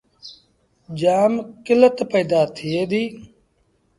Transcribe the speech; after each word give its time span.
جآم 0.99 1.33
ڪيٚلت 1.65 1.97
پيدآ 2.11 2.41
ٿئي 2.55 2.81
ديٚ۔ 2.91 3.11